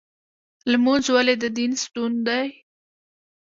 لمونځ 0.71 1.05
ولې 1.15 1.35
د 1.39 1.45
دین 1.57 1.71
ستون 1.83 2.13
دی؟ 2.27 2.47